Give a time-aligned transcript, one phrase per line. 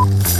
[0.00, 0.30] Lo que.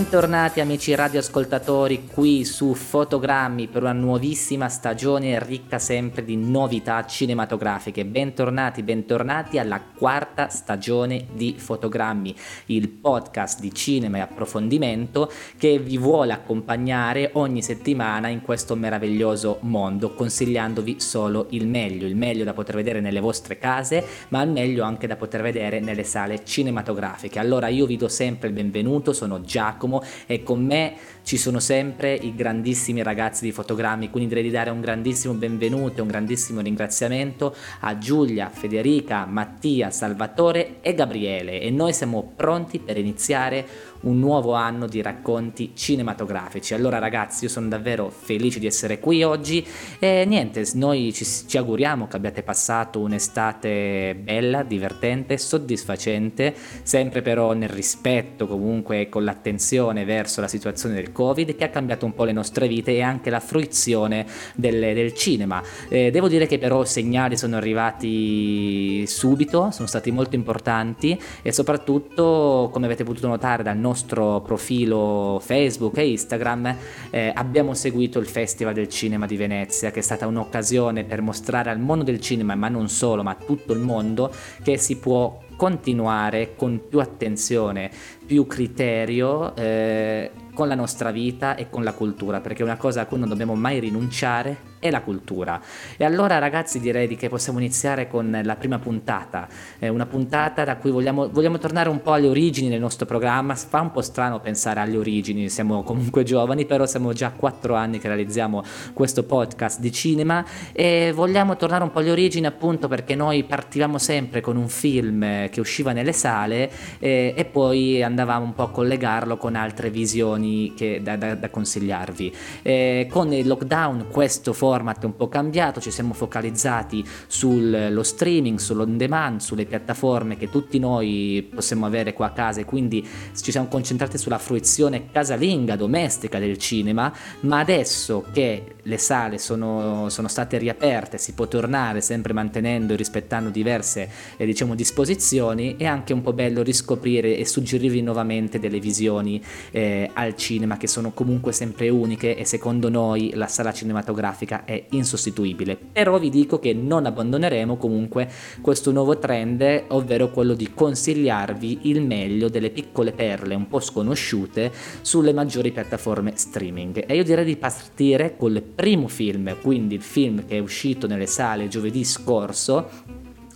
[0.00, 8.06] Bentornati amici radioascoltatori qui su Fotogrammi per una nuovissima stagione ricca sempre di novità cinematografiche.
[8.06, 12.34] Bentornati, bentornati alla quarta stagione di Fotogrammi,
[12.66, 19.58] il podcast di cinema e approfondimento che vi vuole accompagnare ogni settimana in questo meraviglioso
[19.60, 24.50] mondo, consigliandovi solo il meglio, il meglio da poter vedere nelle vostre case, ma il
[24.50, 27.38] meglio anche da poter vedere nelle sale cinematografiche.
[27.38, 29.88] Allora io vi do sempre il benvenuto, sono Giacomo
[30.26, 34.70] e con me ci sono sempre i grandissimi ragazzi di fotogrammi, quindi direi di dare
[34.70, 41.92] un grandissimo benvenuto un grandissimo ringraziamento a Giulia, Federica, Mattia, Salvatore e Gabriele e noi
[41.92, 43.66] siamo pronti per iniziare
[44.00, 46.74] un nuovo anno di racconti cinematografici.
[46.74, 49.66] Allora ragazzi, io sono davvero felice di essere qui oggi
[49.98, 57.52] e niente, noi ci, ci auguriamo che abbiate passato un'estate bella, divertente, soddisfacente, sempre però
[57.52, 62.24] nel rispetto comunque con l'attenzione verso la situazione del Covid che ha cambiato un po'
[62.24, 65.62] le nostre vite e anche la fruizione del, del cinema.
[65.88, 72.68] Eh, devo dire che però segnali sono arrivati subito, sono stati molto importanti e soprattutto
[72.72, 76.76] come avete potuto notare dal nostro profilo Facebook e Instagram
[77.10, 81.70] eh, abbiamo seguito il Festival del Cinema di Venezia che è stata un'occasione per mostrare
[81.70, 85.38] al mondo del cinema ma non solo ma a tutto il mondo che si può
[85.60, 87.90] continuare con più attenzione,
[88.24, 93.00] più criterio eh, con la nostra vita e con la cultura, perché è una cosa
[93.00, 95.60] a cui non dobbiamo mai rinunciare è la cultura.
[95.96, 99.46] E allora ragazzi direi che possiamo iniziare con la prima puntata,
[99.78, 103.54] eh, una puntata da cui vogliamo, vogliamo, tornare un po' alle origini del nostro programma,
[103.54, 107.98] fa un po' strano pensare alle origini, siamo comunque giovani, però siamo già quattro anni
[107.98, 108.62] che realizziamo
[108.94, 113.98] questo podcast di cinema e vogliamo tornare un po' alle origini appunto perché noi partivamo
[113.98, 118.70] sempre con un film che usciva nelle sale eh, e poi andavamo un po' a
[118.70, 122.34] collegarlo con altre visioni che, da, da, da, consigliarvi.
[122.62, 128.58] Eh, con il lockdown questo format è un po' cambiato, ci siamo focalizzati sullo streaming,
[128.58, 133.06] sull'on demand, sulle piattaforme che tutti noi possiamo avere qua a casa e quindi
[133.40, 140.08] ci siamo concentrati sulla fruizione casalinga, domestica del cinema, ma adesso che le sale sono,
[140.08, 145.86] sono state riaperte, si può tornare sempre mantenendo e rispettando diverse eh, diciamo, disposizioni, è
[145.86, 149.40] anche un po' bello riscoprire e suggerirvi nuovamente delle visioni
[149.70, 154.86] eh, al cinema che sono comunque sempre uniche e secondo noi la sala cinematografica è
[154.90, 155.78] insostituibile.
[155.92, 158.28] Però vi dico che non abbandoneremo comunque
[158.60, 164.72] questo nuovo trend, ovvero quello di consigliarvi il meglio delle piccole perle un po' sconosciute
[165.02, 167.04] sulle maggiori piattaforme streaming.
[167.06, 171.26] E io direi di partire col primo film, quindi il film che è uscito nelle
[171.26, 172.88] sale giovedì scorso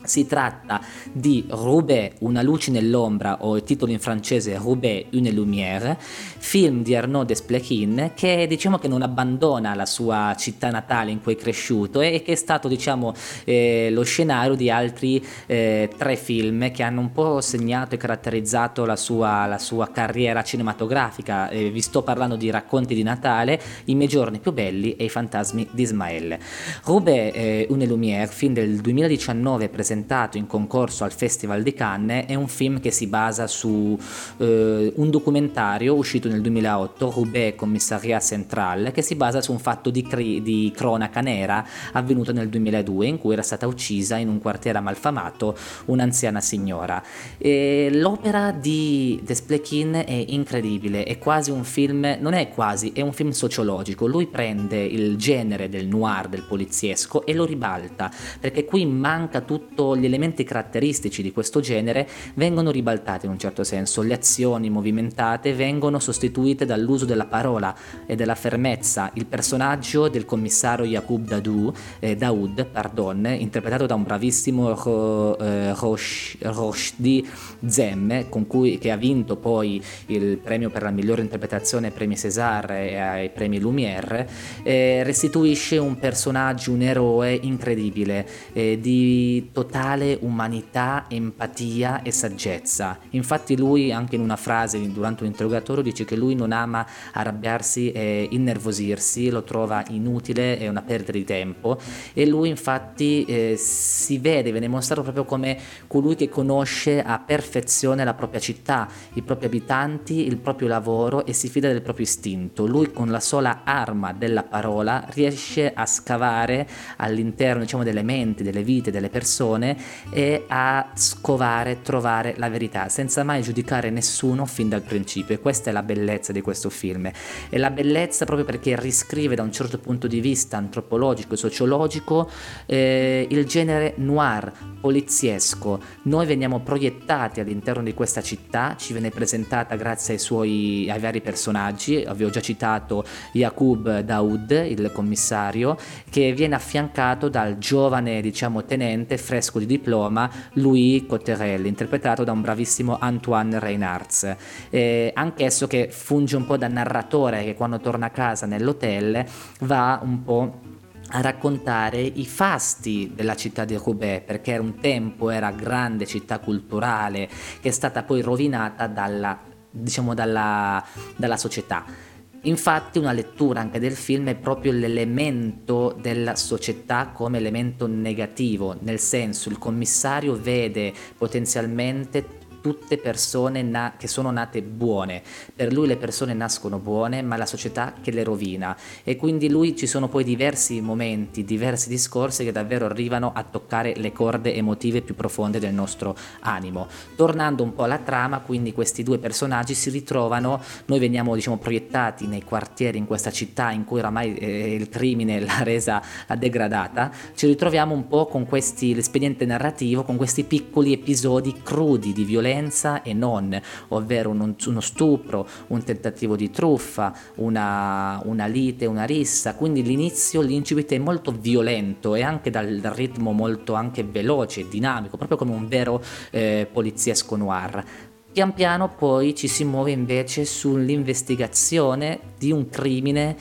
[0.04, 0.81] si tratta
[1.12, 6.94] di Roubaix, Una luce nell'ombra o il titolo in francese Roubaix, Une lumière, film di
[6.94, 12.00] Arnaud Desplechin che diciamo che non abbandona la sua città natale in cui è cresciuto
[12.00, 17.00] e che è stato diciamo eh, lo scenario di altri eh, tre film che hanno
[17.00, 21.48] un po' segnato e caratterizzato la sua, la sua carriera cinematografica.
[21.48, 25.09] Eh, vi sto parlando di Racconti di Natale, I miei giorni più belli e I
[25.09, 26.38] fantasmi di Ismael.
[26.84, 32.27] Roubaix, eh, Une lumière, film del 2019 presentato presentato in concorso al Festival di Cannes
[32.27, 33.97] è un film che si basa su
[34.38, 39.91] eh, un documentario uscito nel 2008, Roubaix Commissariat Central, che si basa su un fatto
[39.91, 44.41] di, cri- di cronaca nera avvenuto nel 2002 in cui era stata uccisa in un
[44.41, 45.56] quartiere malfamato
[45.87, 47.00] un'anziana signora.
[47.38, 53.12] E l'opera di Desplechin è incredibile, è quasi un film, non è quasi, è un
[53.12, 54.06] film sociologico.
[54.06, 58.10] Lui prende il genere del noir, del poliziesco e lo ribalta,
[58.41, 63.39] perché qui manca tutto tutto gli elementi caratteristici di questo genere vengono ribaltati in un
[63.39, 67.75] certo senso, le azioni movimentate vengono sostituite dall'uso della parola
[68.07, 69.10] e della fermezza.
[69.15, 75.75] Il personaggio del commissario Yaqub Daoud, eh, Daoud pardon, interpretato da un bravissimo Ro, eh,
[75.75, 77.27] Rosh, Roshdi
[77.66, 82.71] Zem, cui, che ha vinto poi il premio per la migliore interpretazione ai premi César
[82.71, 84.28] e ai premi Lumière,
[84.63, 92.97] eh, restituisce un personaggio, un eroe incredibile, eh, di totale totale umanità, empatia e saggezza.
[93.10, 97.91] Infatti lui anche in una frase durante un interrogatorio dice che lui non ama arrabbiarsi
[97.91, 101.76] e innervosirsi, lo trova inutile, è una perdita di tempo
[102.12, 108.04] e lui infatti eh, si vede, viene mostrato proprio come colui che conosce a perfezione
[108.04, 112.65] la propria città, i propri abitanti, il proprio lavoro e si fida del proprio istinto.
[112.65, 116.68] Lui con la sola arma della parola riesce a scavare
[116.98, 119.62] all'interno diciamo, delle menti, delle vite, delle persone
[120.11, 125.34] e a scovare, trovare la verità senza mai giudicare nessuno fin dal principio.
[125.34, 127.11] E questa è la bellezza di questo film.
[127.49, 132.31] E la bellezza proprio perché riscrive da un certo punto di vista antropologico e sociologico
[132.66, 135.81] eh, il genere noir, poliziesco.
[136.03, 141.21] Noi veniamo proiettati all'interno di questa città, ci viene presentata grazie ai suoi ai vari
[141.21, 145.77] personaggi, avevo già citato Yaqub Daoud, il commissario,
[146.11, 152.41] che viene affiancato dal giovane, diciamo, tenente fresco di diploma Louis Cotterelli, interpretato da un
[152.41, 154.36] bravissimo Antoine Reinhardt.
[154.71, 159.24] Eh, anch'esso che funge un po' da narratore che quando torna a casa nell'hotel
[159.60, 160.60] va un po'
[161.09, 167.28] a raccontare i fasti della città di Roubaix, perché un tempo era grande città culturale
[167.60, 169.39] che è stata poi rovinata dalla,
[169.71, 170.83] diciamo, dalla,
[171.16, 172.12] dalla società.
[172.46, 178.98] Infatti una lettura anche del film è proprio l'elemento della società come elemento negativo, nel
[178.98, 185.21] senso il commissario vede potenzialmente tutte persone na- che sono nate buone.
[185.55, 188.75] Per lui le persone nascono buone, ma la società che le rovina.
[189.03, 193.93] E quindi lui ci sono poi diversi momenti, diversi discorsi che davvero arrivano a toccare
[193.97, 196.87] le corde emotive più profonde del nostro animo.
[197.15, 202.27] Tornando un po' alla trama, quindi questi due personaggi si ritrovano, noi veniamo diciamo proiettati
[202.27, 206.01] nei quartieri in questa città in cui oramai eh, il crimine l'ha resa
[206.39, 212.25] degradata, ci ritroviamo un po' con questi l'espediente narrativo, con questi piccoli episodi crudi di
[212.25, 218.86] violenza violenza e non, ovvero uno, uno stupro, un tentativo di truffa, una, una, lite,
[218.86, 224.60] una rissa, quindi l'inizio, l'incipit è molto violento e anche dal, ritmo molto anche veloce,
[224.60, 227.84] e dinamico, proprio come un vero eh, poliziesco noir.
[228.33, 233.36] Pian piano poi ci si muove invece sull'investigazione di un crimine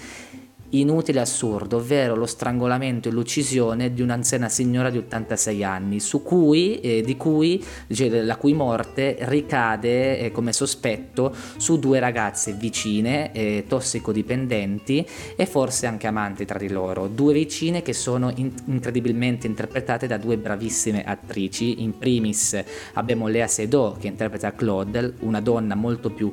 [0.80, 6.80] inutile e assurdo, ovvero lo strangolamento e l'uccisione di un'anziana signora di 86 anni, cui,
[6.80, 13.66] eh, cui, cioè, la cui morte ricade eh, come sospetto su due ragazze vicine, eh,
[13.68, 15.06] tossicodipendenti
[15.36, 20.18] e forse anche amanti tra di loro, due vicine che sono in- incredibilmente interpretate da
[20.18, 22.62] due bravissime attrici, in primis
[22.94, 26.31] abbiamo Lea Seydoux che interpreta Claude, una donna molto più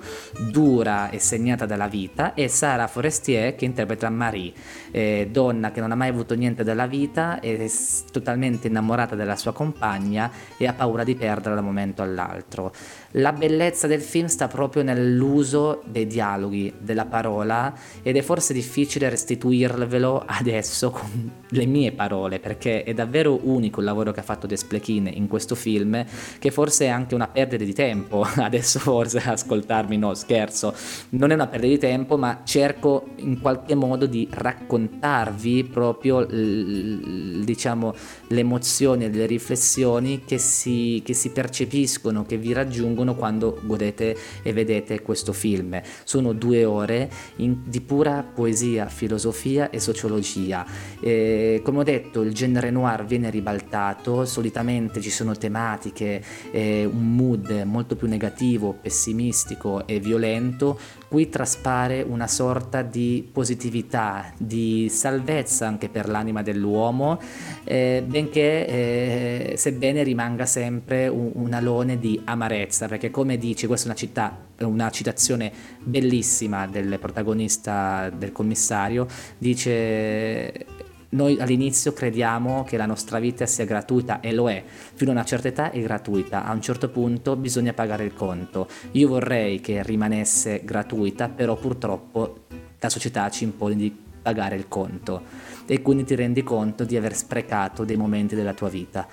[0.50, 4.52] dura e segnata dalla vita, e Sara Forestier che interpreta Marie Marie,
[4.92, 7.66] eh, donna che non ha mai avuto niente dalla vita, è
[8.12, 12.72] totalmente innamorata della sua compagna e ha paura di perderla da un momento all'altro.
[13.14, 19.08] La bellezza del film sta proprio nell'uso dei dialoghi, della parola ed è forse difficile
[19.08, 24.46] restituirvelo adesso con le mie parole perché è davvero unico il lavoro che ha fatto
[24.46, 26.04] Desplechin in questo film
[26.38, 30.74] che forse è anche una perdita di tempo adesso forse ascoltarmi no scherzo
[31.10, 37.94] non è una perdita di tempo ma cerco in qualche modo di raccontarvi proprio diciamo
[38.28, 44.16] le emozioni e le riflessioni che si, che si percepiscono che vi raggiungono quando godete
[44.42, 45.80] e vedete questo film.
[46.04, 50.64] Sono due ore in, di pura poesia, filosofia e sociologia.
[51.00, 57.14] E, come ho detto, il genere noir viene ribaltato, solitamente ci sono tematiche, eh, un
[57.14, 60.78] mood molto più negativo, pessimistico e violento,
[61.10, 67.20] qui traspare una sorta di positività, di salvezza anche per l'anima dell'uomo,
[67.64, 73.88] eh, benché eh, sebbene rimanga sempre un, un alone di amarezza perché come dici, questa
[73.88, 75.50] è una, città, una citazione
[75.82, 80.66] bellissima del protagonista, del commissario, dice
[81.10, 84.62] noi all'inizio crediamo che la nostra vita sia gratuita e lo è,
[84.94, 88.68] fino a una certa età è gratuita, a un certo punto bisogna pagare il conto.
[88.92, 92.44] Io vorrei che rimanesse gratuita, però purtroppo
[92.78, 95.22] la società ci impone di pagare il conto.
[95.66, 99.06] E quindi ti rendi conto di aver sprecato dei momenti della tua vita.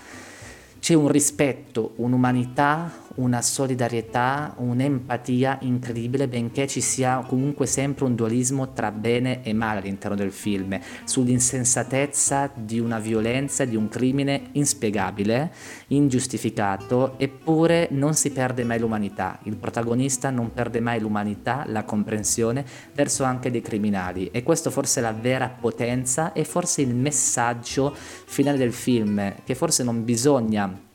[0.80, 8.74] C'è un rispetto, un'umanità, una solidarietà, un'empatia incredibile, benché ci sia comunque sempre un dualismo
[8.74, 15.52] tra bene e male all'interno del film, sull'insensatezza di una violenza, di un crimine inspiegabile,
[15.88, 19.40] ingiustificato, eppure non si perde mai l'umanità.
[19.44, 25.00] Il protagonista non perde mai l'umanità, la comprensione verso anche dei criminali e questo forse
[25.00, 30.86] è la vera potenza e forse il messaggio finale del film, che forse non bisogna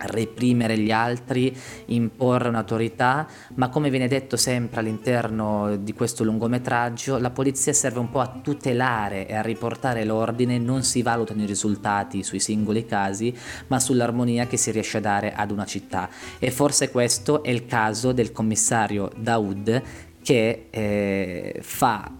[0.00, 7.30] reprimere gli altri, imporre un'autorità, ma come viene detto sempre all'interno di questo lungometraggio, la
[7.30, 12.22] polizia serve un po' a tutelare e a riportare l'ordine, non si valutano i risultati
[12.22, 13.34] sui singoli casi,
[13.68, 16.08] ma sull'armonia che si riesce a dare ad una città.
[16.38, 19.82] E forse questo è il caso del commissario Daoud
[20.22, 22.10] che eh, fa,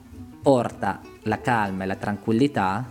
[0.43, 2.89] porta la calma e la tranquillità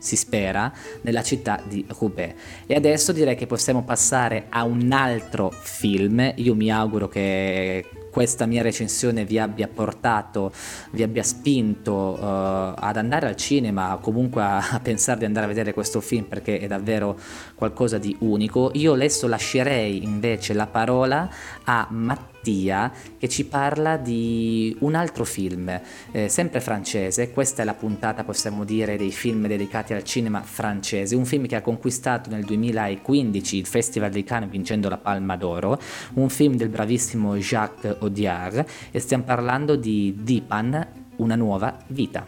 [0.00, 2.34] si spera, nella città di Roubaix.
[2.66, 6.32] E adesso direi che possiamo passare a un altro film.
[6.36, 10.52] Io mi auguro che questa mia recensione vi abbia portato,
[10.90, 15.48] vi abbia spinto uh, ad andare al cinema, comunque a, a, pensare di andare a
[15.48, 17.16] vedere questo film perché è davvero
[17.54, 18.70] qualcosa di unico.
[18.74, 21.28] Io adesso lascerei invece la parola
[21.64, 25.78] a Matteo Mattia che ci parla di un altro film,
[26.10, 31.14] eh, sempre francese, questa è la puntata possiamo dire dei film dedicati al cinema francese,
[31.14, 35.78] un film che ha conquistato nel 2015 il Festival di Cannes vincendo la Palma d'Oro,
[36.14, 38.64] un film del bravissimo Jacques Audiard.
[38.90, 42.26] E stiamo parlando di Dipan, una nuova vita.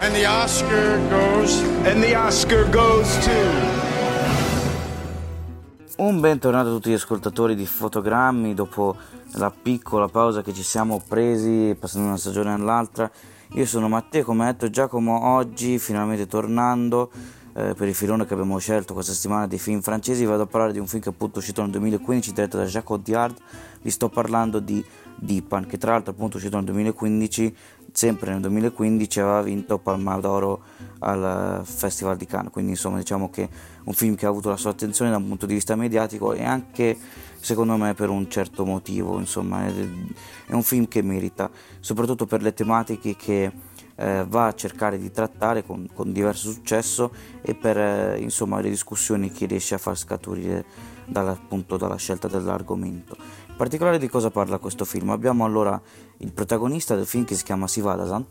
[0.00, 3.81] And the Oscar goes, and the Oscar goes to
[5.96, 8.96] un bentornato a tutti gli ascoltatori di Fotogrammi dopo
[9.32, 13.10] la piccola pausa che ci siamo presi passando una stagione all'altra.
[13.54, 17.10] Io sono Matteo, come ha detto Giacomo, oggi finalmente tornando
[17.54, 20.72] eh, per il filone che abbiamo scelto questa settimana di film francesi vado a parlare
[20.72, 23.36] di un film che è appunto uscito nel 2015 diretto da Jacques Audiard.
[23.82, 24.82] Vi sto parlando di
[25.14, 27.54] Dipan che tra l'altro appunto è uscito nel 2015
[27.92, 30.62] sempre nel 2015 aveva vinto Palma d'Oro
[31.00, 33.48] al Festival di Cannes, quindi insomma diciamo che
[33.84, 36.44] un film che ha avuto la sua attenzione da un punto di vista mediatico e
[36.44, 36.96] anche
[37.40, 42.54] secondo me per un certo motivo, insomma è un film che merita, soprattutto per le
[42.54, 43.52] tematiche che
[43.96, 47.12] eh, va a cercare di trattare con, con diverso successo
[47.42, 50.64] e per eh, insomma le discussioni che riesce a far scaturire
[51.06, 53.16] dalla, appunto, dalla scelta dell'argomento.
[53.48, 55.10] In particolare di cosa parla questo film?
[55.10, 55.80] Abbiamo allora
[56.18, 58.24] il protagonista del film che si chiama Sivadasan,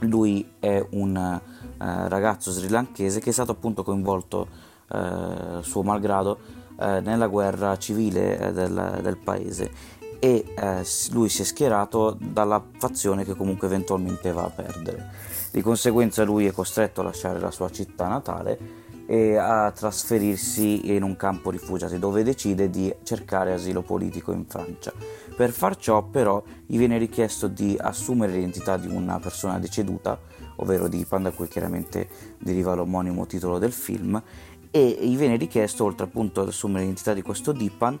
[0.00, 1.40] lui è un
[1.78, 4.48] ragazzo srilankese che è stato appunto coinvolto
[4.92, 6.38] eh, suo malgrado
[6.78, 9.70] eh, nella guerra civile eh, del, del, paese
[10.18, 15.10] e eh, lui si è schierato dalla fazione che comunque eventualmente va a perdere.
[15.50, 21.02] Di conseguenza lui è costretto a lasciare la sua città natale e a trasferirsi in
[21.02, 24.92] un campo rifugiati dove decide di cercare asilo politico in Francia.
[25.36, 30.18] Per far ciò però gli viene richiesto di assumere l'identità di una persona deceduta,
[30.56, 32.08] ovvero di Pan, da cui chiaramente
[32.38, 34.22] deriva l'omonimo titolo del film,
[34.70, 37.98] e gli viene richiesto, oltre appunto ad assumere l'identità di questo Dipan,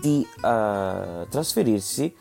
[0.00, 2.14] di uh, trasferirsi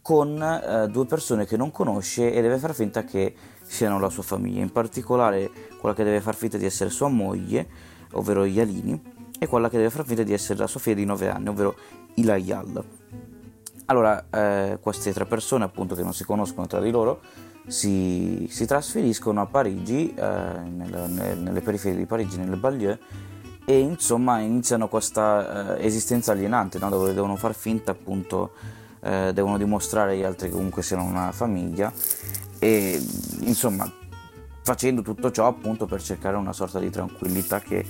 [0.00, 4.22] con uh, due persone che non conosce e deve far finta che siano la sua
[4.22, 7.68] famiglia, in particolare quella che deve far finta di essere sua moglie,
[8.12, 9.00] ovvero Yalini,
[9.38, 11.74] e quella che deve far finta di essere la sua figlia di 9 anni, ovvero
[12.14, 12.84] Ilayal.
[13.86, 17.20] Allora, eh, queste tre persone, appunto, che non si conoscono tra di loro,
[17.66, 22.98] si, si trasferiscono a Parigi, eh, nel, nel, nelle periferie di Parigi, nelle banlieue,
[23.64, 26.88] e insomma iniziano questa eh, esistenza alienante, no?
[26.88, 28.52] dove devono far finta, appunto,
[29.00, 31.92] eh, devono dimostrare agli altri che comunque siano una famiglia
[32.58, 33.02] e
[33.40, 33.90] insomma
[34.62, 37.84] facendo tutto ciò appunto per cercare una sorta di tranquillità che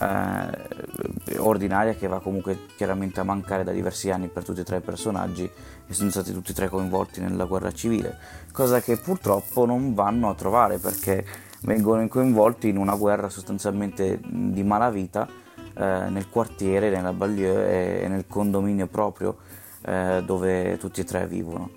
[0.00, 4.78] eh, ordinaria che va comunque chiaramente a mancare da diversi anni per tutti e tre
[4.78, 5.50] i personaggi
[5.86, 8.18] e sono stati tutti e tre coinvolti nella guerra civile
[8.52, 11.24] cosa che purtroppo non vanno a trovare perché
[11.62, 15.28] vengono coinvolti in una guerra sostanzialmente di malavita
[15.74, 19.36] eh, nel quartiere, nella banlieue e nel condominio proprio
[19.82, 21.70] eh, dove tutti e tre vivono.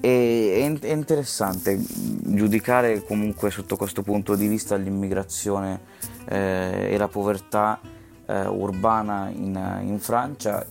[0.00, 5.94] E, è, interessante giudicare comunque sotto questo punto di vista l'immigrazione
[6.26, 7.80] eh, e la povertà
[8.26, 10.66] eh, urbana in, in, Francia,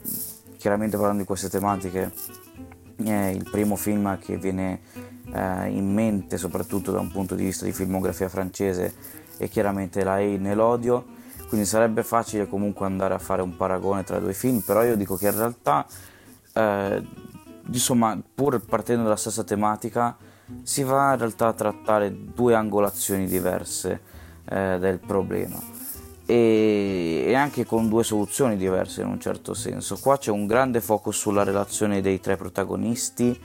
[0.58, 2.12] chiaramente parlando di queste tematiche
[3.04, 4.80] è il primo film che viene
[5.34, 8.94] eh, in mente soprattutto da un punto di vista di filmografia francese
[9.38, 11.06] è chiaramente La E nell'odio
[11.50, 14.96] quindi sarebbe facile comunque andare a fare un paragone tra i due film però io
[14.96, 15.86] dico che in realtà
[16.54, 17.04] eh,
[17.72, 20.16] insomma, pur partendo dalla stessa tematica,
[20.64, 24.14] si va in realtà a trattare due angolazioni diverse
[24.46, 25.74] eh, del problema.
[26.26, 29.98] e, e anche con due soluzioni diverse in un certo senso.
[30.02, 33.40] Qua c'è un grande focus sulla relazione dei tre protagonisti,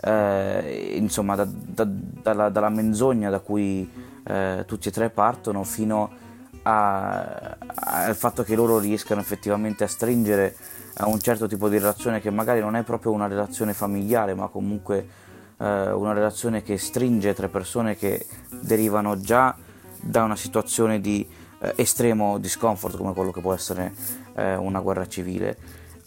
[0.00, 3.90] eh, insomma da, da, dalla, dalla, menzogna da cui
[4.24, 6.26] eh, tutti e tre partono fino
[6.62, 10.54] al fatto che loro riescano effettivamente a stringere
[11.00, 14.48] a un certo tipo di relazione che magari non è proprio una relazione familiare ma
[14.48, 15.06] comunque
[15.56, 19.56] eh, una relazione che stringe tre persone che derivano già
[20.08, 21.26] da una situazione di
[21.60, 23.92] eh, estremo discomfort come quello che può essere
[24.34, 25.56] eh, una guerra civile,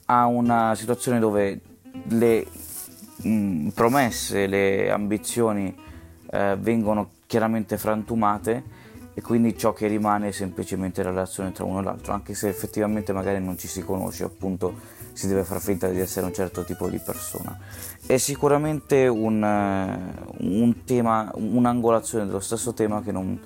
[0.05, 1.59] a una situazione dove
[2.07, 2.47] le
[3.17, 5.75] mh, mm, promesse, le ambizioni
[6.31, 8.79] eh, vengono chiaramente frantumate
[9.13, 12.47] e quindi ciò che rimane è semplicemente la relazione tra uno e l'altro, anche se
[12.47, 14.73] effettivamente magari non ci si conosce, appunto
[15.13, 17.57] si deve far finta di essere un certo tipo di persona.
[18.05, 23.37] È sicuramente un, un tema, un'angolazione dello stesso tema che non,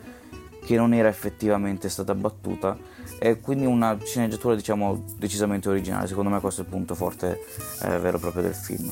[0.65, 2.77] che non era effettivamente stata battuta.
[3.19, 6.07] E quindi una sceneggiatura diciamo decisamente originale.
[6.07, 7.39] Secondo me questo è il punto forte
[7.83, 8.91] eh, vero e proprio del film.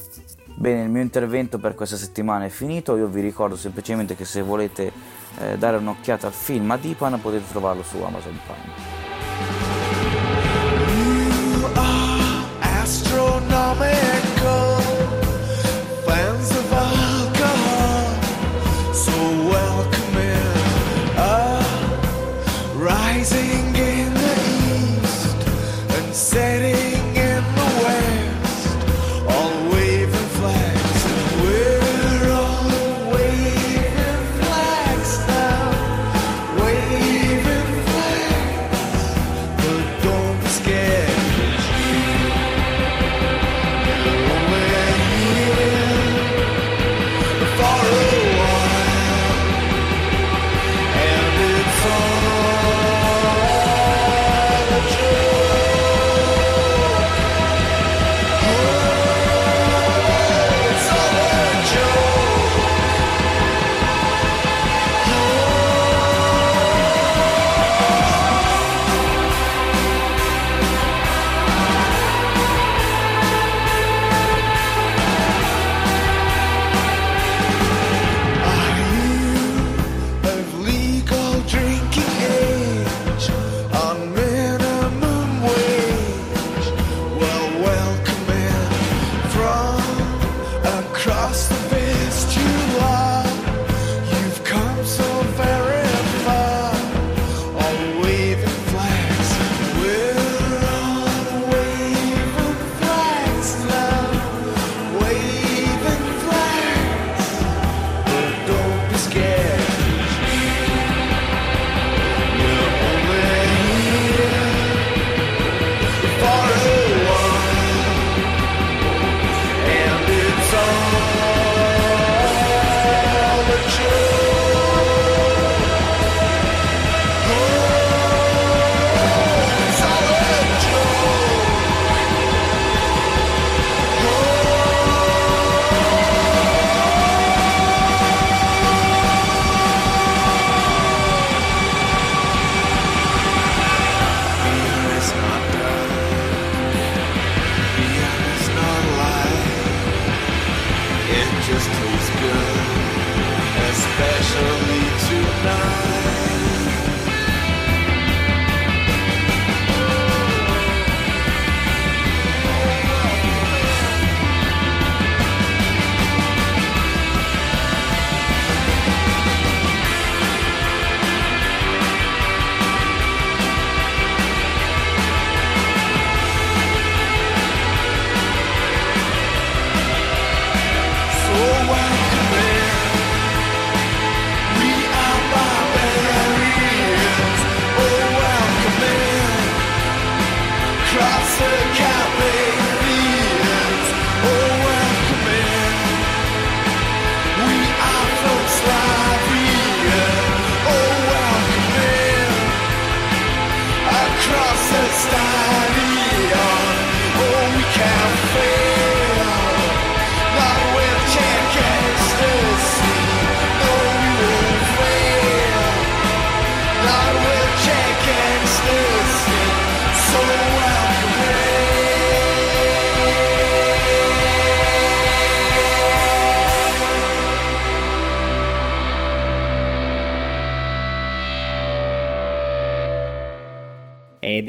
[0.55, 2.95] Bene il mio intervento per questa settimana è finito.
[2.95, 4.91] Io vi ricordo semplicemente che se volete
[5.39, 8.92] eh, dare un'occhiata al film a Dipan potete trovarlo su Amazon Prime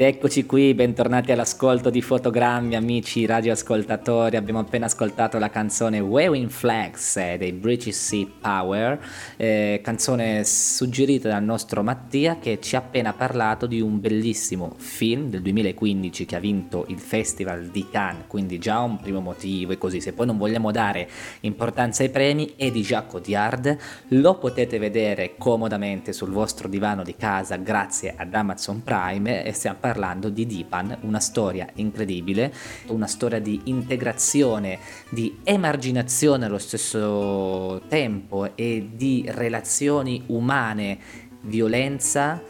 [0.05, 4.35] Ed eccoci qui, bentornati all'ascolto di Fotogrammi, amici radioascoltatori.
[4.35, 8.99] Abbiamo appena ascoltato la canzone Waving Flags eh, dei British Sea Power,
[9.37, 15.29] eh, canzone suggerita dal nostro Mattia che ci ha appena parlato di un bellissimo film
[15.29, 19.77] del 2015 che ha vinto il Festival di Cannes, quindi già un primo motivo e
[19.77, 20.01] così.
[20.01, 21.07] Se poi non vogliamo dare
[21.41, 27.15] importanza ai premi, è di Jacques Audiard, lo potete vedere comodamente sul vostro divano di
[27.15, 32.53] casa grazie ad Amazon Prime e stiamo parlando di Dipan, una storia incredibile,
[32.87, 40.97] una storia di integrazione, di emarginazione allo stesso tempo e di relazioni umane,
[41.41, 42.41] violenza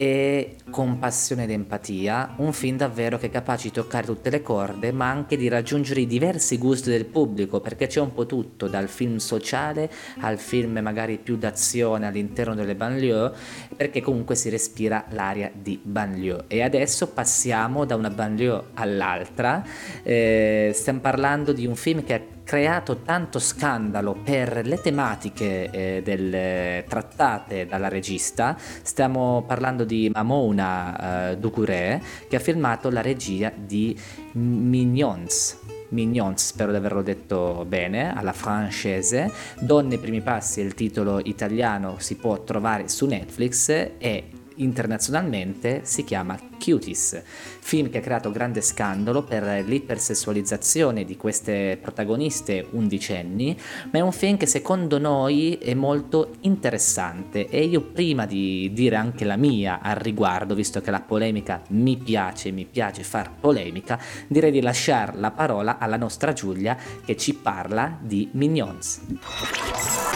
[0.00, 4.92] e compassione ed empatia, un film davvero che è capace di toccare tutte le corde,
[4.92, 8.86] ma anche di raggiungere i diversi gusti del pubblico, perché c'è un po' tutto, dal
[8.86, 13.32] film sociale al film magari più d'azione all'interno delle banlieue,
[13.74, 16.44] perché comunque si respira l'aria di banlieue.
[16.46, 19.64] E adesso passiamo da una banlieue all'altra,
[20.04, 26.02] eh, stiamo parlando di un film che ha creato tanto scandalo per le tematiche eh,
[26.02, 28.56] del, trattate dalla regista.
[28.58, 33.94] Stiamo parlando di Mamona eh, Ducouré che ha filmato la regia di
[34.32, 35.58] Mignons.
[35.90, 39.30] Mignons, spero di averlo detto bene, alla francese.
[39.60, 46.04] Donne ai primi passi il titolo italiano, si può trovare su Netflix e internazionalmente si
[46.04, 47.22] chiama Cuties,
[47.60, 53.56] film che ha creato grande scandalo per l'ipersessualizzazione di queste protagoniste undicenni,
[53.90, 58.96] ma è un film che secondo noi è molto interessante e io prima di dire
[58.96, 64.00] anche la mia al riguardo, visto che la polemica mi piace, mi piace far polemica,
[64.26, 70.07] direi di lasciare la parola alla nostra Giulia che ci parla di Minions.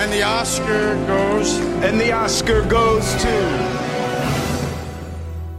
[0.00, 1.58] And the Oscar goes.
[1.82, 3.28] And the Oscar goes to.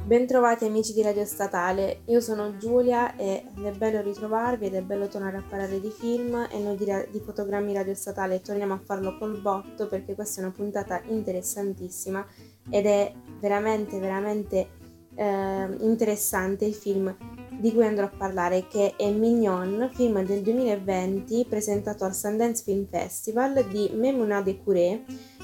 [0.06, 5.10] Bentrovati amici di Radio Statale, io sono Giulia e è bello ritrovarvi ed è bello
[5.10, 9.18] tornare a parlare di film e noi di, di fotogrammi Radio Statale torniamo a farlo
[9.18, 12.26] col botto perché questa è una puntata interessantissima
[12.70, 14.70] ed è veramente veramente
[15.16, 17.14] eh, interessante il film
[17.60, 22.88] di cui andrò a parlare, che è Mignon, film del 2020 presentato al Sundance Film
[22.88, 25.04] Festival di Memouna de Couré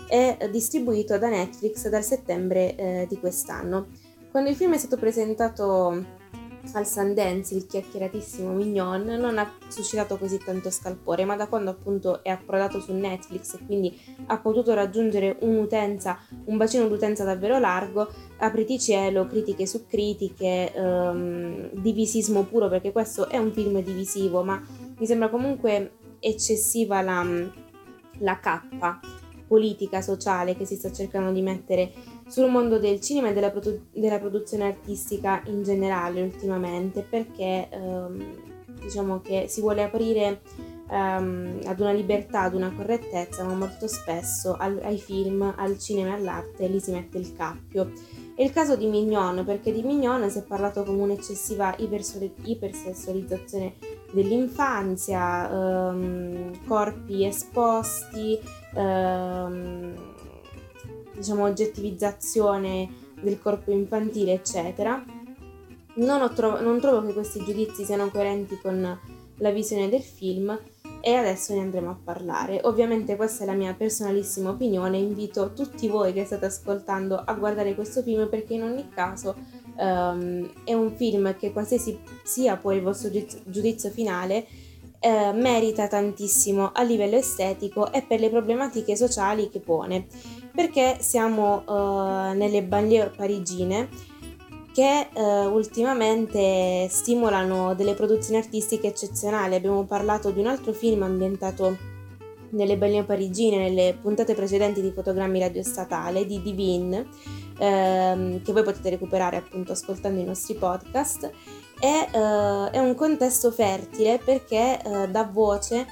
[0.10, 3.88] e distribuito da Netflix dal settembre eh, di quest'anno.
[4.32, 6.24] Quando il film è stato presentato
[6.74, 12.24] al Sundance il chiacchieratissimo Mignon non ha suscitato così tanto scalpore, ma da quando appunto
[12.24, 13.98] è approdato su Netflix e quindi
[14.28, 21.72] ha potuto raggiungere un'utenza, un bacino d'utenza davvero largo, apriti cielo, critiche su critiche, ehm,
[21.74, 24.62] divisismo puro, perché questo è un film divisivo, ma
[24.98, 27.26] mi sembra comunque eccessiva la,
[28.20, 29.00] la cappa
[29.48, 31.92] politica, sociale che si sta cercando di mettere
[32.28, 38.54] sul mondo del cinema e della, produ- della produzione artistica in generale ultimamente perché ehm,
[38.82, 40.42] diciamo che si vuole aprire
[40.90, 46.10] ehm, ad una libertà, ad una correttezza, ma molto spesso al- ai film, al cinema
[46.10, 47.92] e all'arte lì si mette il cappio.
[48.36, 53.76] È il caso di Mignon, perché di Mignon si è parlato come un'eccessiva ipersessualizzazione
[54.12, 55.50] dell'infanzia,
[55.90, 58.38] ehm, corpi esposti,
[58.76, 60.14] ehm,
[61.16, 62.90] diciamo, oggettivizzazione
[63.22, 65.04] del corpo infantile, eccetera.
[65.96, 69.00] Non, tro- non trovo che questi giudizi siano coerenti con
[69.38, 70.58] la visione del film
[71.02, 72.60] e adesso ne andremo a parlare.
[72.64, 77.76] Ovviamente questa è la mia personalissima opinione, invito tutti voi che state ascoltando a guardare
[77.76, 79.36] questo film perché in ogni caso
[79.78, 83.12] um, è un film che qualsiasi sia poi il vostro
[83.46, 84.48] giudizio finale
[85.00, 90.08] eh, merita tantissimo a livello estetico e per le problematiche sociali che pone
[90.56, 93.90] perché siamo uh, nelle banlieue parigine
[94.74, 95.22] che uh,
[95.54, 99.56] ultimamente stimolano delle produzioni artistiche eccezionali.
[99.56, 101.78] Abbiamo parlato di un altro film ambientato
[102.50, 107.06] nelle banlieue parigine nelle puntate precedenti di Fotogrammi Radio Statale di Divine,
[107.58, 111.30] ehm, che voi potete recuperare appunto ascoltando i nostri podcast.
[111.80, 115.86] E, uh, è un contesto fertile perché dà voce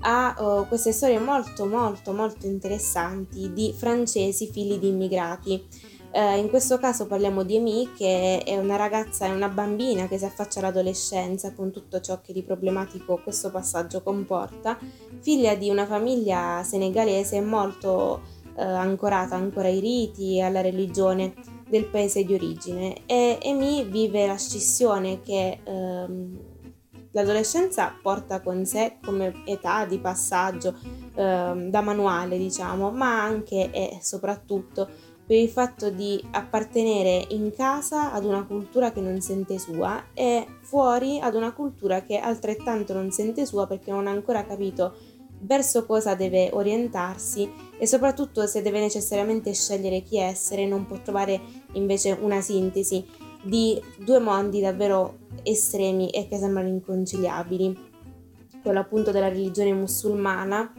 [0.00, 5.66] ha uh, queste storie molto molto molto interessanti di francesi figli di immigrati.
[6.10, 10.16] Uh, in questo caso parliamo di Amy che è una ragazza, è una bambina che
[10.16, 14.78] si affaccia all'adolescenza con tutto ciò che di problematico questo passaggio comporta,
[15.20, 18.22] figlia di una famiglia senegalese molto
[18.54, 21.34] uh, ancorata ancora ai riti e alla religione
[21.68, 26.47] del paese di origine e Amy vive la scissione che ehm,
[27.18, 30.76] L'adolescenza porta con sé come età di passaggio
[31.16, 34.88] eh, da manuale, diciamo, ma anche e soprattutto
[35.26, 40.46] per il fatto di appartenere in casa ad una cultura che non sente sua e
[40.60, 44.94] fuori ad una cultura che altrettanto non sente sua perché non ha ancora capito
[45.40, 51.40] verso cosa deve orientarsi e soprattutto se deve necessariamente scegliere chi essere non può trovare
[51.72, 53.04] invece una sintesi
[53.42, 57.86] di due mondi davvero estremi e che sembrano inconciliabili.
[58.62, 60.72] Quello appunto della religione musulmana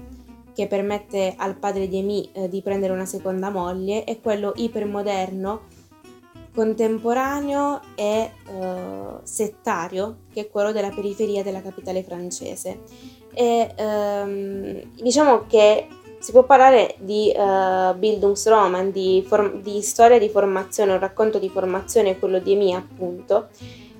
[0.53, 5.61] che permette al padre di Amy eh, di prendere una seconda moglie e quello ipermoderno,
[6.53, 12.81] contemporaneo e eh, settario che è quello della periferia della capitale francese.
[13.33, 15.87] E ehm, diciamo che
[16.19, 21.49] si può parlare di uh, Bildungsroman, di, form- di, storia di formazione, un racconto di
[21.49, 23.47] formazione, quello di Amy appunto,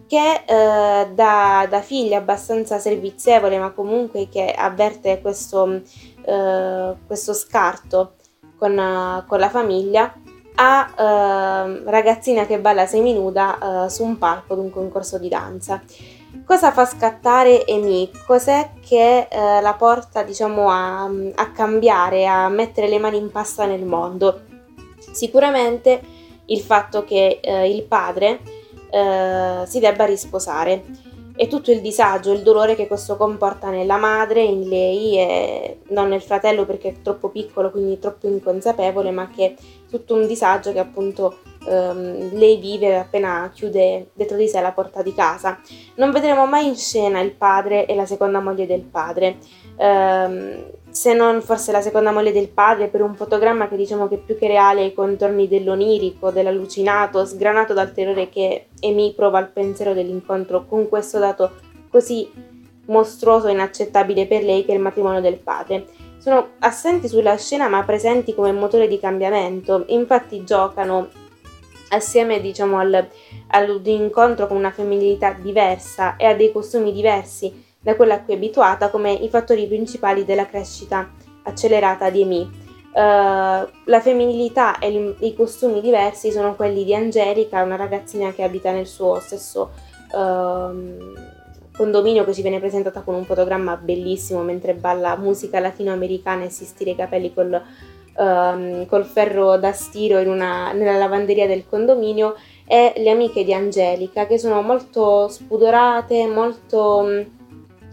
[0.05, 5.81] che uh, da, da, figlia abbastanza servizievole ma comunque che avverte questo,
[6.25, 8.15] uh, questo scarto
[8.57, 10.13] con, con, la famiglia,
[10.55, 15.81] a ragazzina che balla seminuda su un palco di un concorso di danza.
[16.45, 18.11] Cosa fa scattare Amy?
[18.25, 23.65] Cos'è che eh, la porta diciamo, a, a, cambiare, a mettere le mani in pasta
[23.65, 24.41] nel mondo?
[25.11, 26.01] Sicuramente
[26.45, 28.41] il fatto che eh, il padre
[28.91, 30.83] eh, si debba risposare
[31.35, 36.09] e tutto il disagio, il dolore che questo comporta nella madre, in lei e non
[36.09, 39.55] nel fratello perché è troppo piccolo, quindi troppo inconsapevole, ma che
[39.89, 41.37] tutto un disagio che appunto
[41.69, 45.59] ehm, lei vive appena chiude dietro di sé la porta di casa.
[45.95, 49.37] Non vedremo mai in scena il padre e la seconda moglie del padre.
[49.77, 54.17] Ehm, se non forse la seconda moglie del padre per un fotogramma che diciamo che
[54.17, 59.93] più che reale i contorni dell'onirico, dell'allucinato, sgranato dal terrore che Amy prova al pensiero
[59.93, 61.51] dell'incontro con questo dato
[61.91, 62.29] così
[62.87, 65.85] mostruoso e inaccettabile per lei che è il matrimonio del padre.
[66.17, 71.07] Sono assenti sulla scena ma presenti come motore di cambiamento, infatti giocano
[71.89, 73.07] assieme diciamo al,
[73.47, 78.37] all'incontro con una femminilità diversa e a dei costumi diversi da quella a cui è
[78.37, 81.09] abituata come i fattori principali della crescita
[81.43, 82.67] accelerata di Amy.
[82.91, 88.43] Uh, la femminilità e il, i costumi diversi sono quelli di Angelica, una ragazzina che
[88.43, 89.71] abita nel suo stesso
[90.11, 91.37] uh,
[91.79, 96.65] condominio che ci viene presentata con un fotogramma bellissimo mentre balla musica latinoamericana e si
[96.65, 97.61] stira i capelli col,
[98.19, 102.35] uh, col ferro da stiro una, nella lavanderia del condominio
[102.67, 107.25] e le amiche di Angelica che sono molto spudorate, molto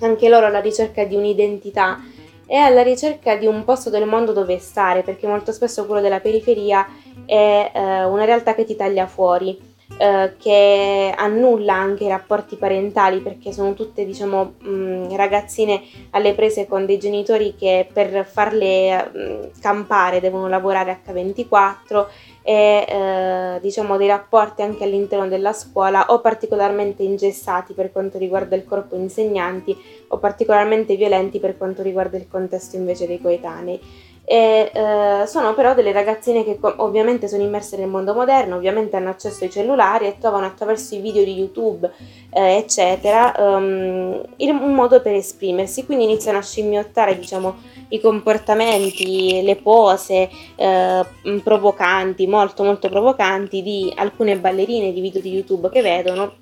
[0.01, 1.99] anche loro alla ricerca di un'identità
[2.47, 6.21] e alla ricerca di un posto del mondo dove stare, perché molto spesso quello della
[6.21, 6.87] periferia
[7.25, 9.66] è eh, una realtà che ti taglia fuori,
[9.99, 16.67] eh, che annulla anche i rapporti parentali, perché sono tutte, diciamo, mh, ragazzine alle prese
[16.67, 22.07] con dei genitori che per farle mh, campare devono lavorare H24
[22.43, 28.55] e eh, diciamo dei rapporti anche all'interno della scuola o particolarmente ingessati per quanto riguarda
[28.55, 29.77] il corpo insegnanti
[30.09, 33.81] o particolarmente violenti per quanto riguarda il contesto invece dei coetanei.
[34.29, 39.11] E, eh, sono però delle ragazzine che ovviamente sono immerse nel mondo moderno, ovviamente hanno
[39.11, 41.89] accesso ai cellulari e trovano attraverso i video di YouTube,
[42.31, 47.55] eh, eccetera, um, un modo per esprimersi, quindi iniziano a scimmiottare diciamo,
[47.91, 51.07] i comportamenti, le pose eh,
[51.45, 56.35] provocanti, molto molto provocanti di alcune ballerine di video di YouTube che vedono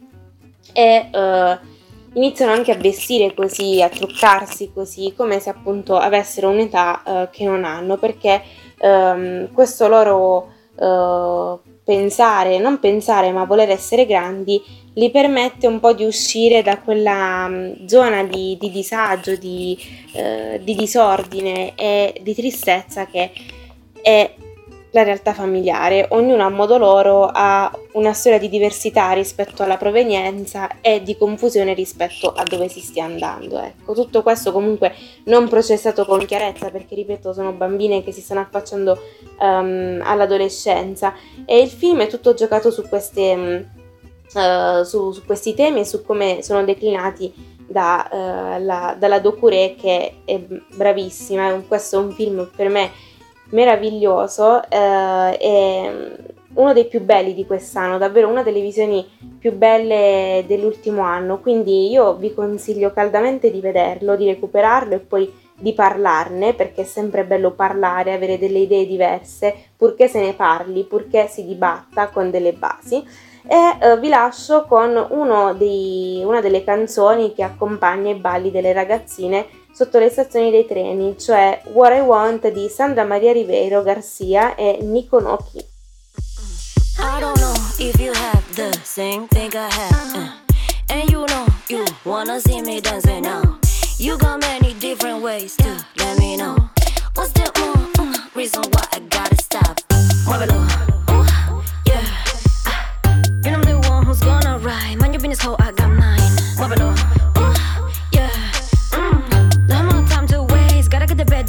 [0.72, 1.58] e eh,
[2.14, 7.44] iniziano anche a vestire così, a truccarsi così, come se appunto avessero un'età eh, che
[7.44, 8.42] non hanno, perché
[8.78, 14.60] ehm, questo loro eh, pensare, non pensare, ma voler essere grandi,
[14.94, 19.76] li permette un po' di uscire da quella um, zona di, di disagio, di,
[20.12, 23.32] eh, di disordine e di tristezza che
[24.00, 24.34] è
[24.94, 26.06] la realtà familiare.
[26.10, 31.74] Ognuno a modo loro ha una storia di diversità rispetto alla provenienza e di confusione
[31.74, 33.58] rispetto a dove si stia andando.
[33.58, 38.40] Ecco, tutto questo comunque non processato con chiarezza perché, ripeto, sono bambine che si stanno
[38.40, 38.96] affacciando
[39.40, 41.12] um, all'adolescenza
[41.44, 43.68] e il film è tutto giocato su, queste,
[44.32, 49.74] uh, su, su questi temi e su come sono declinati da, uh, la, dalla Docure
[49.74, 51.64] che è bravissima.
[51.66, 53.12] Questo è un film per me
[53.50, 56.16] meraviglioso eh, e
[56.54, 59.06] uno dei più belli di quest'anno, davvero una delle visioni
[59.38, 65.32] più belle dell'ultimo anno, quindi io vi consiglio caldamente di vederlo, di recuperarlo e poi
[65.56, 70.84] di parlarne, perché è sempre bello parlare, avere delle idee diverse, purché se ne parli,
[70.84, 73.04] purché si dibatta con delle basi.
[73.46, 79.46] E eh, vi lascio con dei, una delle canzoni che accompagna i balli delle ragazzine
[79.74, 84.78] sotto le stazioni dei treni, cioè What I Want di Sandra Maria Ribeiro Garcia e
[84.82, 85.58] Nico Noki.
[86.96, 90.14] I don't know if you have the same thing I have.
[90.14, 90.30] Uh,
[90.90, 93.58] and you know you wanna see me dancing now.
[93.98, 96.56] You got many different ways to let me know.
[97.16, 99.80] What's the uh, uh, reason why I gotta stop?
[100.24, 100.54] Muévelo.
[101.10, 102.00] Ooh, yeah.
[102.66, 102.94] Ah,
[103.44, 104.98] you know I'm the one who's gonna ride.
[104.98, 106.13] Mind your business, how I got mine.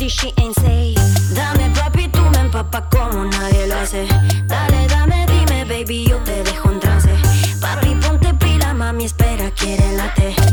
[0.08, 0.96] Shit ain't safe.
[1.34, 4.06] Dame papi, tú me empapas como nadie lo hace.
[4.46, 7.10] Dale, dame, dime, baby, yo te dejo en trance.
[7.60, 10.45] Papi, ponte pila, mami, espera, quiere late.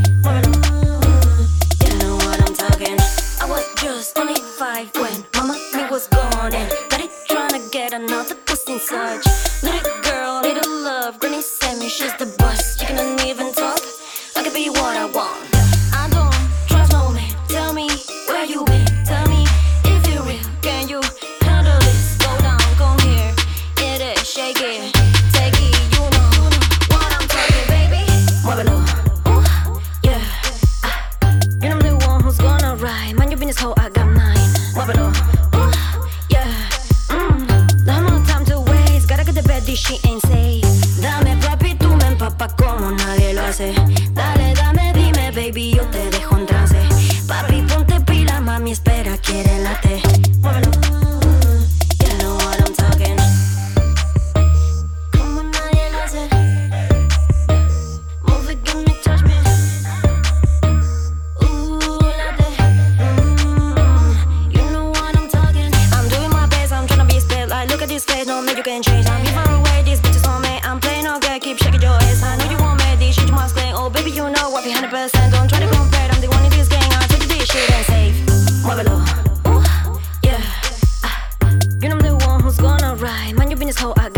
[83.82, 83.96] Ride.
[83.96, 84.11] Mind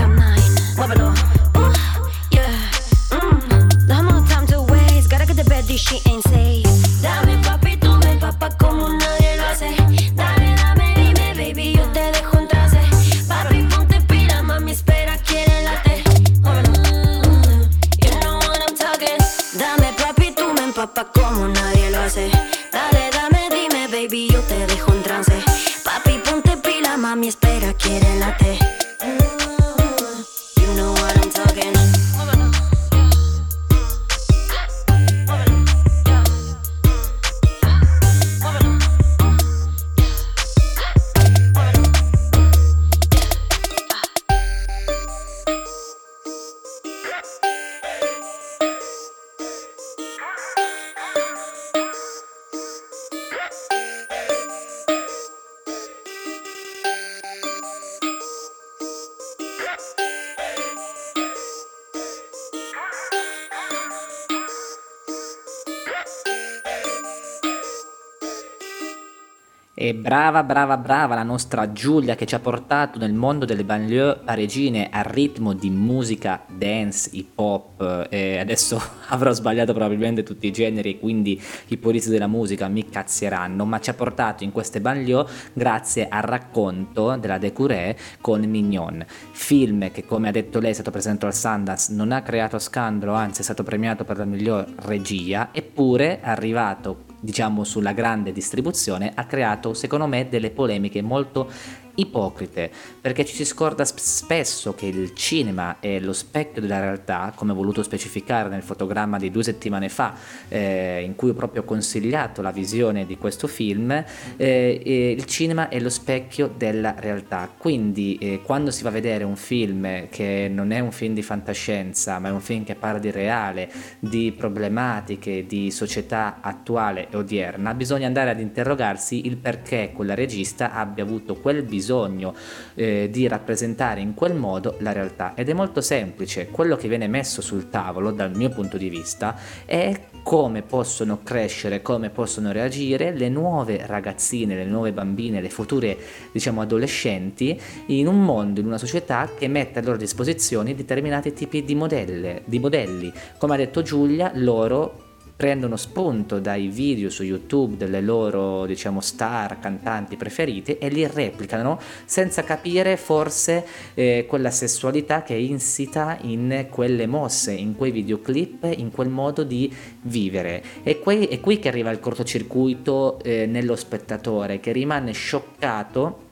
[69.85, 74.19] E brava, brava, brava la nostra Giulia che ci ha portato nel mondo delle banlieue
[74.25, 78.07] parigine al ritmo di musica dance, hip hop.
[78.09, 83.67] E adesso avrò sbagliato probabilmente tutti i generi, quindi i puristi della musica mi cazzieranno.
[83.67, 89.05] Ma ci ha portato in queste banlieue grazie al racconto della Decuré con Mignon.
[89.33, 93.13] Film che, come ha detto lei, è stato presentato al Sundance, non ha creato scandalo,
[93.13, 99.13] anzi è stato premiato per la miglior regia, eppure è arrivato diciamo sulla grande distribuzione
[99.15, 101.51] ha creato secondo me delle polemiche molto
[101.97, 107.33] ipocrite perché ci si scorda sp- spesso che il cinema è lo specchio della realtà
[107.35, 110.15] come ho voluto specificare nel fotogramma di due settimane fa
[110.49, 114.05] eh, in cui ho proprio consigliato la visione di questo film
[114.37, 117.53] eh, il cinema è lo specchio della realtà.
[117.57, 121.23] Quindi eh, quando si va a vedere un film che non è un film di
[121.23, 127.17] fantascienza ma è un film che parla di reale di problematiche di società attuale e
[127.17, 132.35] odierna bisogna andare ad interrogarsi il perché quella regista abbia avuto quel bisogno bisogno
[132.75, 137.07] eh, di rappresentare in quel modo la realtà ed è molto semplice quello che viene
[137.09, 143.13] messo sul tavolo dal mio punto di vista è come possono crescere, come possono reagire
[143.13, 145.95] le nuove ragazzine, le nuove bambine, le future
[146.33, 151.63] diciamo adolescenti in un mondo, in una società che mette a loro disposizione determinati tipi
[151.63, 153.13] di, modelle, di modelli.
[153.37, 155.04] Come ha detto Giulia, loro
[155.37, 161.79] prendono spunto dai video su YouTube delle loro, diciamo, star, cantanti preferite e li replicano
[162.05, 168.65] senza capire forse eh, quella sessualità che è insita in quelle mosse, in quei videoclip,
[168.77, 170.63] in quel modo di vivere.
[170.83, 176.24] E qui, è qui che arriva il cortocircuito eh, nello spettatore che rimane scioccato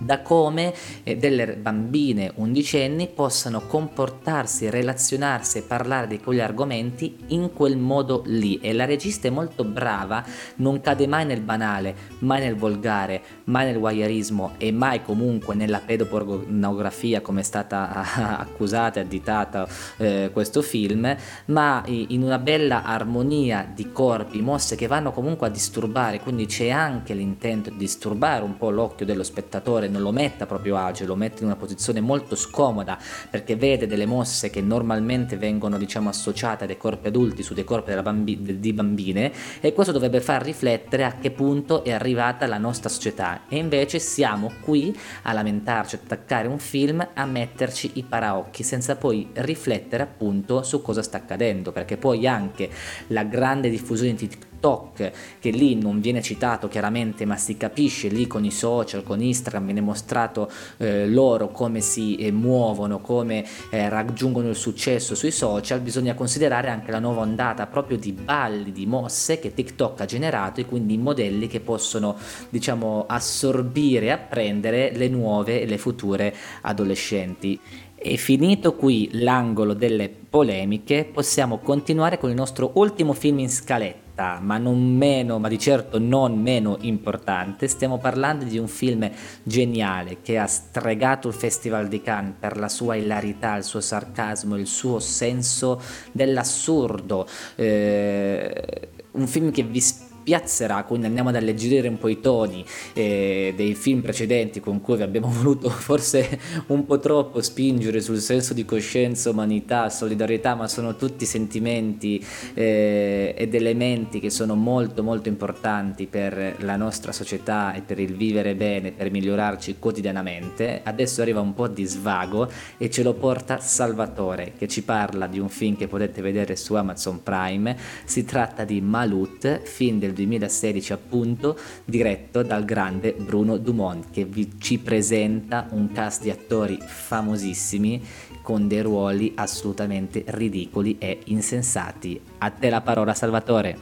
[0.00, 0.72] da come
[1.02, 8.22] eh, delle bambine undicenni possano comportarsi, relazionarsi e parlare di quegli argomenti in quel modo
[8.26, 8.58] lì.
[8.60, 10.24] E la regista è molto brava,
[10.56, 15.80] non cade mai nel banale, mai nel volgare, mai nel voyeurismo e mai comunque nella
[15.80, 21.14] pedopornografia come è stata accusata e additata eh, questo film,
[21.46, 26.70] ma in una bella armonia di corpi, mosse che vanno comunque a disturbare, quindi c'è
[26.70, 31.16] anche l'intento di disturbare un po' l'occhio dello spettatore non lo metta proprio agile, lo
[31.16, 36.64] mette in una posizione molto scomoda perché vede delle mosse che normalmente vengono diciamo associate
[36.64, 41.04] a dei corpi adulti su dei corpi bambi- di bambine e questo dovrebbe far riflettere
[41.04, 43.42] a che punto è arrivata la nostra società.
[43.48, 49.28] E invece siamo qui a lamentarci, attaccare un film, a metterci i paraocchi senza poi
[49.34, 52.70] riflettere appunto su cosa sta accadendo perché poi anche
[53.08, 58.26] la grande diffusione di TikTok che lì non viene citato chiaramente ma si capisce lì
[58.26, 63.88] con i social, con Instagram viene mostrato eh, loro come si eh, muovono, come eh,
[63.88, 68.86] raggiungono il successo sui social, bisogna considerare anche la nuova ondata proprio di balli, di
[68.86, 72.16] mosse che TikTok ha generato e quindi modelli che possono
[72.48, 77.58] diciamo assorbire e apprendere le nuove e le future adolescenti.
[78.02, 84.09] E finito qui l'angolo delle polemiche, possiamo continuare con il nostro ultimo film in scaletta
[84.20, 89.10] realtà, ma non meno, ma di certo non meno importante, stiamo parlando di un film
[89.42, 94.56] geniale che ha stregato il Festival di Cannes per la sua ilarità, il suo sarcasmo,
[94.56, 95.80] il suo senso
[96.12, 97.26] dell'assurdo.
[97.56, 99.80] Eh, un film che vi
[100.20, 105.00] spiazzerà, quindi andiamo ad alleggerire un po' i toni eh, dei film precedenti con cui
[105.02, 110.96] abbiamo voluto forse un po' troppo spingere sul senso di coscienza, umanità, solidarietà, ma sono
[110.96, 117.80] tutti sentimenti eh, ed elementi che sono molto molto importanti per la nostra società e
[117.80, 120.80] per il vivere bene, per migliorarci quotidianamente.
[120.84, 125.38] Adesso arriva un po' di svago e ce lo porta Salvatore che ci parla di
[125.38, 127.76] un film che potete vedere su Amazon Prime.
[128.04, 134.52] Si tratta di Malut, film del 2016 appunto, diretto dal grande Bruno Dumont che vi,
[134.58, 138.02] ci presenta un cast di attori famosissimi
[138.42, 142.20] con dei ruoli assolutamente ridicoli e insensati.
[142.38, 143.78] A te la parola Salvatore.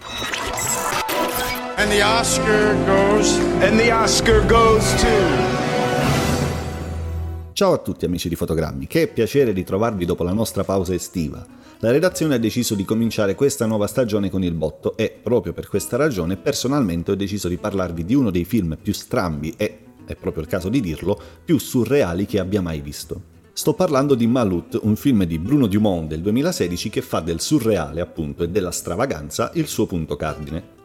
[1.77, 5.67] And the Oscar goes and the Oscar goes to
[7.59, 11.45] Ciao a tutti amici di Fotogrammi, che piacere ritrovarvi dopo la nostra pausa estiva.
[11.81, 15.69] La redazione ha deciso di cominciare questa nuova stagione con il botto e, proprio per
[15.69, 20.17] questa ragione, personalmente ho deciso di parlarvi di uno dei film più strambi e, è
[20.17, 23.37] proprio il caso di dirlo, più surreali che abbia mai visto.
[23.53, 28.01] Sto parlando di Malut, un film di Bruno Dumont del 2016 che fa del surreale,
[28.01, 30.78] appunto, e della stravaganza il suo punto cardine.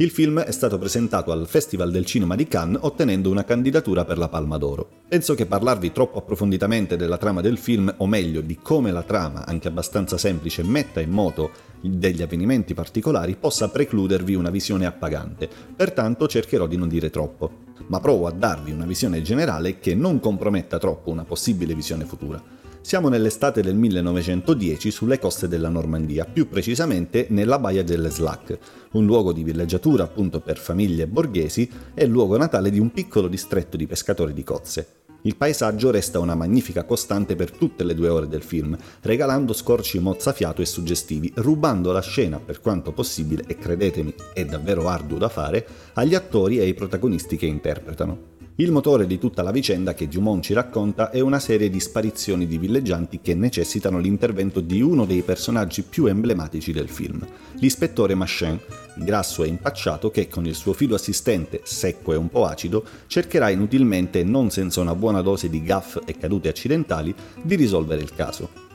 [0.00, 4.16] Il film è stato presentato al Festival del Cinema di Cannes ottenendo una candidatura per
[4.16, 4.88] la Palma d'Oro.
[5.06, 9.44] Penso che parlarvi troppo approfonditamente della trama del film, o meglio di come la trama,
[9.44, 11.50] anche abbastanza semplice, metta in moto
[11.82, 15.50] degli avvenimenti particolari, possa precludervi una visione appagante.
[15.76, 17.50] Pertanto cercherò di non dire troppo.
[17.88, 22.42] Ma provo a darvi una visione generale che non comprometta troppo una possibile visione futura.
[22.82, 28.58] Siamo nell'estate del 1910 sulle coste della Normandia, più precisamente nella baia dell'Eslac,
[28.92, 33.76] un luogo di villeggiatura appunto per famiglie borghesi e luogo natale di un piccolo distretto
[33.76, 34.86] di pescatori di cozze.
[35.22, 39.98] Il paesaggio resta una magnifica costante per tutte le due ore del film, regalando scorci
[39.98, 45.28] mozzafiato e suggestivi, rubando la scena per quanto possibile, e credetemi è davvero arduo da
[45.28, 48.39] fare, agli attori e ai protagonisti che interpretano.
[48.60, 52.46] Il motore di tutta la vicenda che Dumont ci racconta è una serie di sparizioni
[52.46, 58.60] di villeggianti che necessitano l'intervento di uno dei personaggi più emblematici del film, l'ispettore Machin,
[58.96, 63.48] grasso e impacciato che con il suo filo assistente, secco e un po' acido, cercherà
[63.48, 68.68] inutilmente, non senza una buona dose di gaff e cadute accidentali, di risolvere il caso.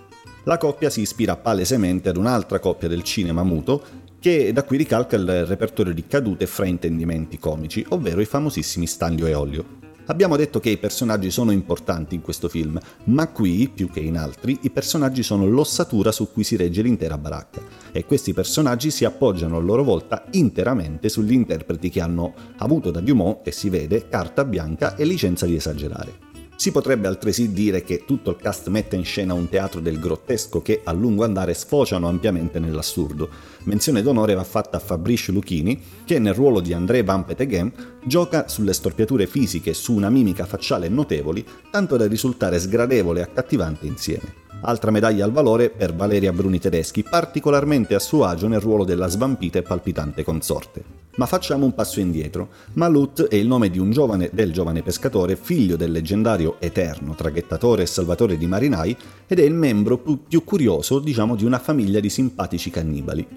[0.45, 3.83] La coppia si ispira palesemente ad un'altra coppia del cinema muto
[4.25, 9.27] che da qui ricalca il repertorio di cadute e fraintendimenti comici, ovvero i famosissimi Stanlio
[9.27, 9.65] e Olio.
[10.05, 14.17] Abbiamo detto che i personaggi sono importanti in questo film, ma qui, più che in
[14.17, 17.61] altri, i personaggi sono l'ossatura su cui si regge l'intera baracca
[17.91, 23.01] e questi personaggi si appoggiano a loro volta interamente sugli interpreti che hanno avuto da
[23.01, 26.34] Dumont, e si vede, carta bianca e licenza di esagerare.
[26.57, 30.61] Si potrebbe altresì dire che tutto il cast mette in scena un teatro del grottesco
[30.61, 33.29] che a lungo andare sfociano ampiamente nell'assurdo.
[33.63, 37.71] Menzione d'onore va fatta a Fabrice Lucchini, che nel ruolo di André Van Peteghem
[38.05, 43.85] gioca sulle storpiature fisiche su una mimica facciale notevoli, tanto da risultare sgradevole e accattivante
[43.85, 44.44] insieme.
[44.67, 49.05] Altra medaglia al valore per Valeria Bruni Tedeschi, particolarmente a suo agio nel ruolo della
[49.05, 50.83] svampita e palpitante consorte.
[51.17, 52.49] Ma facciamo un passo indietro.
[52.73, 57.83] Malut è il nome di un giovane, del giovane pescatore, figlio del leggendario Eterno, traghettatore
[57.83, 58.97] e salvatore di marinai,
[59.27, 63.27] ed è il membro più, più curioso, diciamo, di una famiglia di simpatici cannibali.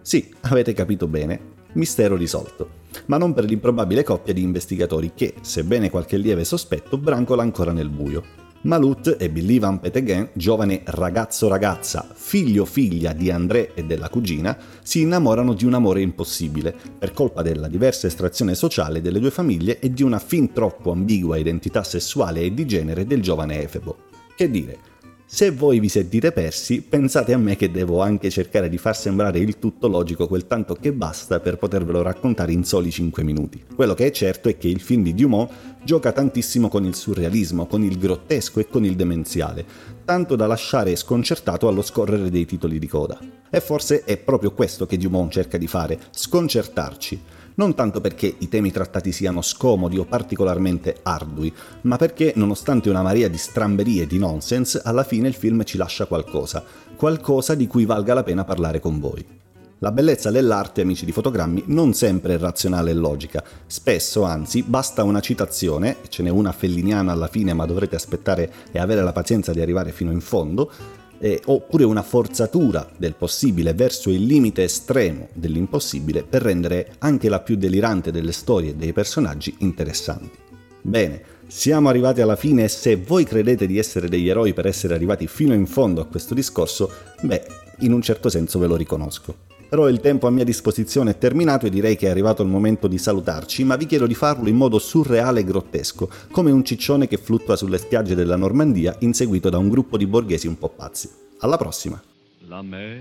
[0.00, 1.40] Sì, avete capito bene,
[1.72, 2.80] mistero risolto.
[3.06, 7.88] Ma non per l'improbabile coppia di investigatori che, sebbene qualche lieve sospetto, brancola ancora nel
[7.88, 8.41] buio.
[8.64, 15.52] Malut e Billy Van Peteghen, giovane ragazzo-ragazza, figlio-figlia di André e della cugina, si innamorano
[15.52, 20.04] di un amore impossibile, per colpa della diversa estrazione sociale delle due famiglie e di
[20.04, 23.96] una fin troppo ambigua identità sessuale e di genere del giovane Efebo.
[24.36, 24.78] Che dire,
[25.34, 29.38] se voi vi sentite persi, pensate a me che devo anche cercare di far sembrare
[29.38, 33.64] il tutto logico quel tanto che basta per potervelo raccontare in soli 5 minuti.
[33.74, 35.50] Quello che è certo è che il film di Dumont
[35.84, 39.64] gioca tantissimo con il surrealismo, con il grottesco e con il demenziale,
[40.04, 43.18] tanto da lasciare sconcertato allo scorrere dei titoli di coda.
[43.48, 47.20] E forse è proprio questo che Dumont cerca di fare, sconcertarci
[47.54, 53.02] non tanto perché i temi trattati siano scomodi o particolarmente ardui, ma perché, nonostante una
[53.02, 56.64] marea di stramberie e di nonsense, alla fine il film ci lascia qualcosa,
[56.96, 59.40] qualcosa di cui valga la pena parlare con voi.
[59.82, 63.42] La bellezza dell'arte, amici di fotogrammi, non sempre è razionale e logica.
[63.66, 68.78] Spesso, anzi, basta una citazione, ce n'è una felliniana alla fine, ma dovrete aspettare e
[68.78, 70.70] avere la pazienza di arrivare fino in fondo,
[71.22, 77.38] eh, oppure una forzatura del possibile verso il limite estremo dell'impossibile per rendere anche la
[77.38, 80.36] più delirante delle storie e dei personaggi interessanti.
[80.82, 84.94] Bene, siamo arrivati alla fine e se voi credete di essere degli eroi per essere
[84.94, 87.46] arrivati fino in fondo a questo discorso, beh,
[87.80, 89.50] in un certo senso ve lo riconosco.
[89.72, 92.88] Però il tempo a mia disposizione è terminato e direi che è arrivato il momento
[92.88, 97.08] di salutarci, ma vi chiedo di farlo in modo surreale e grottesco, come un ciccione
[97.08, 101.08] che fluttua sulle spiagge della Normandia inseguito da un gruppo di borghesi un po' pazzi.
[101.38, 101.98] Alla prossima!
[102.48, 103.00] La mer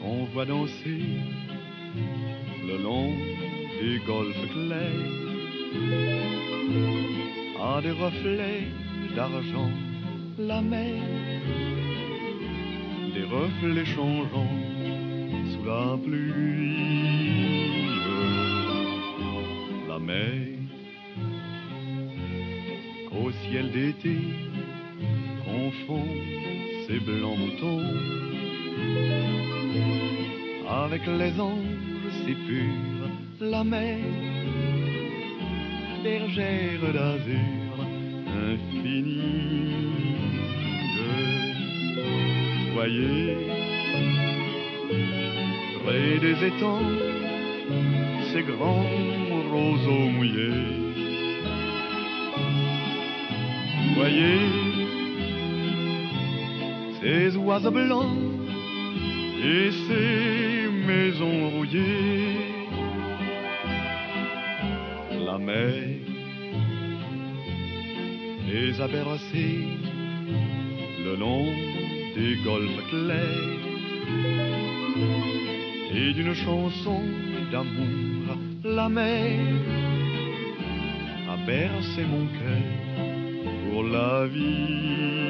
[0.00, 1.22] qu'on voit danser
[2.66, 3.14] le long
[3.80, 4.90] des golfes clairs
[7.60, 8.66] a des reflets
[9.14, 9.70] d'argent
[10.38, 11.69] la mer
[13.20, 14.56] des reflets changeants
[15.52, 16.76] sous la pluie.
[19.88, 20.58] La mer
[23.20, 24.16] au ciel d'été
[25.44, 26.06] confond
[26.86, 27.84] ses blancs moutons
[30.84, 33.10] avec les anges si purs.
[33.40, 33.98] La mer,
[36.04, 37.74] bergère d'azur
[38.50, 40.29] infinie
[42.80, 43.36] voyez,
[45.84, 46.92] près des étangs,
[48.32, 48.86] ces grands
[49.52, 50.64] roseaux mouillés.
[53.96, 54.40] Voyez
[57.00, 58.16] ces oiseaux blancs
[59.44, 62.38] et ces maisons rouillées.
[65.26, 65.74] La mer
[68.48, 69.68] les a bercés
[71.04, 71.79] le long
[72.14, 73.60] des golfes clairs
[75.94, 77.02] et d'une chanson
[77.50, 79.38] d'amour, la mer
[81.28, 82.66] a bercé mon cœur
[83.70, 85.20] pour la vie,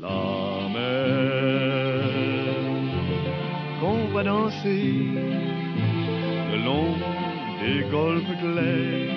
[0.00, 1.12] la mer.
[3.80, 4.94] Qu'on voit danser
[6.52, 6.94] le long
[7.62, 9.12] des golfes clairs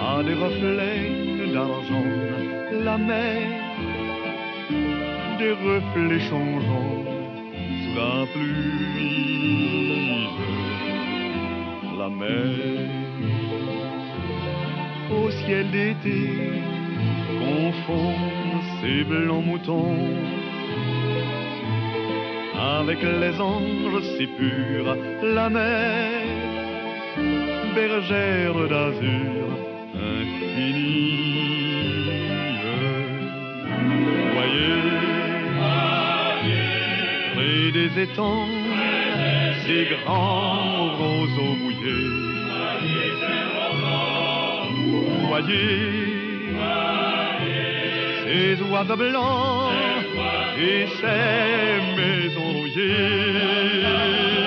[0.00, 2.19] à des reflets d'argent
[2.84, 3.42] la mer,
[5.38, 7.04] des reflets changeants
[7.80, 9.80] sous la pluie.
[11.98, 12.88] La mer,
[15.10, 16.20] au ciel d'été,
[17.38, 18.14] confond
[18.80, 19.96] ses blancs moutons
[22.78, 24.96] avec les anges si purs.
[25.22, 26.22] La mer,
[27.74, 29.44] bergère d'azur
[29.94, 31.49] infinie.
[37.34, 38.48] Près des étangs,
[39.66, 42.30] ces grands roseaux mouillés.
[45.28, 46.10] Voyez,
[48.24, 49.72] ces oiseaux blancs
[50.58, 54.39] et ces maisons rouillées.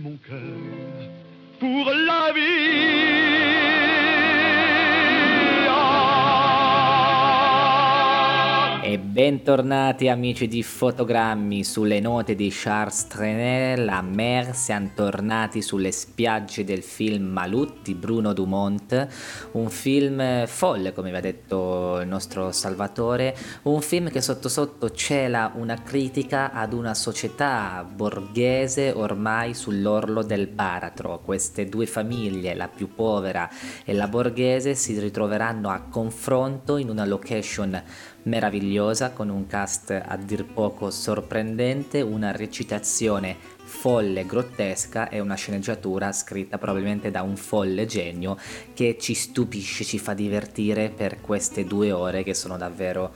[0.00, 0.38] mon cœur
[1.60, 2.95] pour la vie.
[9.26, 16.62] Bentornati amici di Fotogrammi sulle note di Charles Trenet, la mer, siamo tornati sulle spiagge
[16.62, 19.08] del film Malut di Bruno Dumont,
[19.50, 24.90] un film folle come vi ha detto il nostro Salvatore, un film che sotto sotto
[24.90, 32.68] cela una critica ad una società borghese ormai sull'orlo del baratro, queste due famiglie, la
[32.68, 33.50] più povera
[33.84, 37.82] e la borghese, si ritroveranno a confronto in una location
[38.26, 46.12] meravigliosa con un cast a dir poco sorprendente, una recitazione folle, grottesca e una sceneggiatura
[46.12, 48.36] scritta probabilmente da un folle genio
[48.74, 53.14] che ci stupisce, ci fa divertire per queste due ore che sono davvero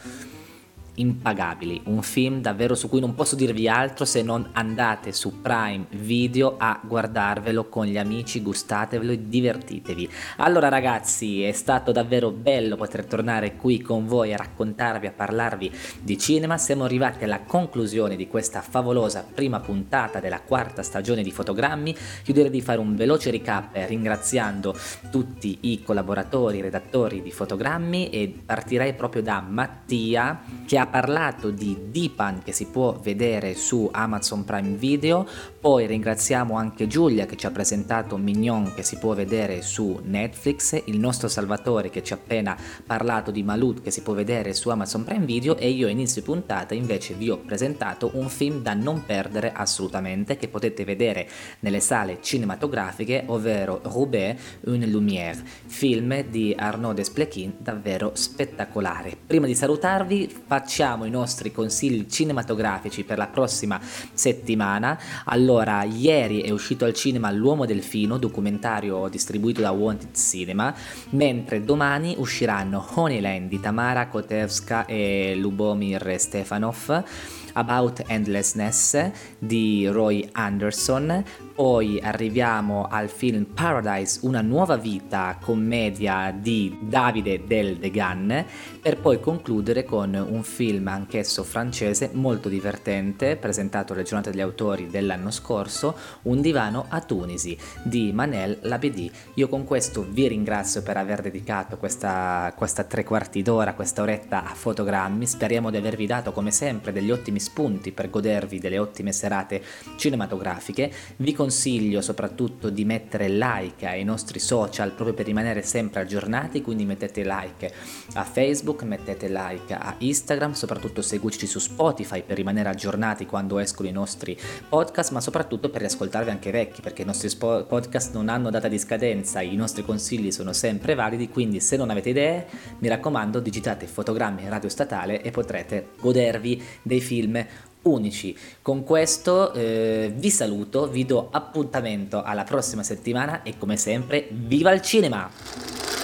[1.00, 5.86] impagabili, un film davvero su cui non posso dirvi altro se non andate su Prime
[5.90, 10.08] Video a guardarvelo con gli amici, gustatevelo e divertitevi.
[10.36, 15.72] Allora ragazzi, è stato davvero bello poter tornare qui con voi a raccontarvi, a parlarvi
[16.00, 21.30] di cinema, siamo arrivati alla conclusione di questa favolosa prima puntata della quarta stagione di
[21.30, 24.76] Fotogrammi, chiuderei di fare un veloce recap ringraziando
[25.10, 31.76] tutti i collaboratori, redattori di Fotogrammi e partirei proprio da Mattia che ha parlato di
[31.90, 35.26] Dipan che si può vedere su Amazon Prime Video,
[35.60, 40.82] poi ringraziamo anche Giulia che ci ha presentato Mignon che si può vedere su Netflix,
[40.86, 44.68] il nostro Salvatore che ci ha appena parlato di Malut che si può vedere su
[44.68, 49.04] Amazon Prime Video e io inizio puntata invece vi ho presentato un film da non
[49.06, 51.28] perdere assolutamente che potete vedere
[51.60, 59.16] nelle sale cinematografiche, ovvero Roubaix, Une Lumière, film di Arnaud Desplechin davvero spettacolare.
[59.26, 63.78] Prima di salutarvi facciamo facciamo i nostri consigli cinematografici per la prossima
[64.14, 64.98] settimana.
[65.26, 70.74] Allora, ieri è uscito al cinema L'uomo delfino, documentario distribuito da Wanted Cinema,
[71.10, 77.04] mentre domani usciranno Honeyland di Tamara Kotevska e Lubomir Stefanov
[77.52, 81.22] About Endlessness di Roy Anderson,
[81.60, 88.46] poi arriviamo al film Paradise, una nuova vita, commedia di Davide Del Degan,
[88.80, 94.86] per poi concludere con un film anch'esso francese molto divertente, presentato alle giornate degli autori
[94.86, 99.12] dell'anno scorso, Un divano a Tunisi di Manel Labedi.
[99.34, 104.44] Io con questo vi ringrazio per aver dedicato questa, questa tre quarti d'ora, questa oretta
[104.44, 109.12] a fotogrammi, speriamo di avervi dato come sempre degli ottimi spunti per godervi delle ottime
[109.12, 109.62] serate
[109.96, 110.90] cinematografiche.
[111.16, 116.84] Vi consiglio soprattutto di mettere like ai nostri social proprio per rimanere sempre aggiornati, quindi
[116.84, 117.72] mettete like
[118.14, 123.88] a Facebook, mettete like a Instagram, soprattutto seguiteci su Spotify per rimanere aggiornati quando escono
[123.88, 124.38] i nostri
[124.68, 128.68] podcast, ma soprattutto per riascoltarvi anche vecchi, perché i nostri spo- podcast non hanno data
[128.68, 132.46] di scadenza, i nostri consigli sono sempre validi, quindi se non avete idee,
[132.78, 137.44] mi raccomando, digitate fotogrammi radio statale e potrete godervi dei film
[137.82, 138.36] unici.
[138.62, 144.72] Con questo eh, vi saluto, vi do appuntamento alla prossima settimana e come sempre, viva
[144.72, 145.99] il cinema!